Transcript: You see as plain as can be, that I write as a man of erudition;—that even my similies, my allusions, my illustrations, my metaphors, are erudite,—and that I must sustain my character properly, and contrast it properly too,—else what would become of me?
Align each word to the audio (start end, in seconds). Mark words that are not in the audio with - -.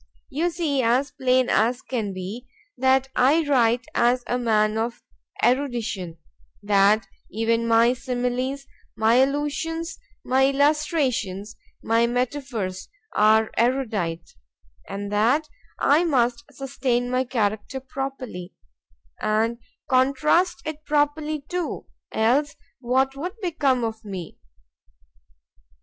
You 0.29 0.49
see 0.49 0.81
as 0.81 1.11
plain 1.11 1.47
as 1.47 1.83
can 1.83 2.11
be, 2.11 2.47
that 2.75 3.09
I 3.15 3.45
write 3.47 3.85
as 3.93 4.23
a 4.25 4.39
man 4.39 4.75
of 4.75 5.03
erudition;—that 5.43 7.07
even 7.29 7.67
my 7.67 7.93
similies, 7.93 8.65
my 8.95 9.17
allusions, 9.17 9.99
my 10.23 10.47
illustrations, 10.47 11.55
my 11.83 12.07
metaphors, 12.07 12.89
are 13.15 13.51
erudite,—and 13.57 15.11
that 15.11 15.47
I 15.77 16.03
must 16.03 16.45
sustain 16.49 17.11
my 17.11 17.23
character 17.23 17.79
properly, 17.79 18.53
and 19.21 19.59
contrast 19.87 20.63
it 20.65 20.83
properly 20.83 21.41
too,—else 21.41 22.55
what 22.79 23.15
would 23.15 23.35
become 23.39 23.83
of 23.83 24.03
me? 24.03 24.39